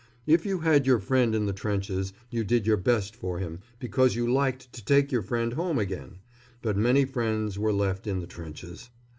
If 0.25 0.47
you 0.47 0.61
had 0.61 0.87
your 0.87 0.97
friend 0.97 1.35
in 1.35 1.45
the 1.45 1.53
trenches 1.53 2.11
you 2.31 2.43
did 2.43 2.65
your 2.65 2.75
best 2.75 3.15
for 3.15 3.37
him, 3.37 3.59
because 3.77 4.15
you 4.15 4.25
liked 4.25 4.73
to 4.73 4.83
take 4.83 5.11
your 5.11 5.21
friend 5.21 5.53
home 5.53 5.77
again; 5.77 6.17
but 6.63 6.75
many 6.75 7.05
friends 7.05 7.59
were 7.59 7.71
left 7.71 8.07
in 8.07 8.19
the 8.19 8.25
trenches. 8.25 8.89